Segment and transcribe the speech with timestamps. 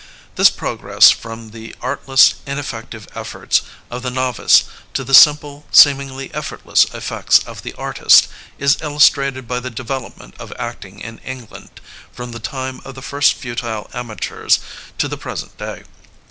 [0.33, 3.61] This progress from the art less, ineffective eflforts
[3.91, 4.63] of the novice
[4.95, 8.27] to the simple, seemingly effortless effects of the artist,
[8.57, 11.79] is illus trated by the development of acting in England
[12.11, 14.59] from the time of the first futile amateurs
[14.97, 15.83] to the present day.